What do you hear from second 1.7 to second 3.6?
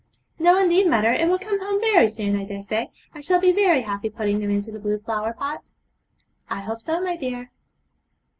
very soon, I dare say. I shall be